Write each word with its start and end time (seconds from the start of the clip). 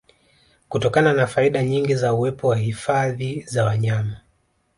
Kutokana 0.69 1.13
na 1.13 1.27
faida 1.27 1.63
nyingi 1.63 1.95
za 1.95 2.13
uwepo 2.13 2.47
wa 2.47 2.57
Hifadhi 2.57 3.41
za 3.41 3.65
wanyama 3.65 4.17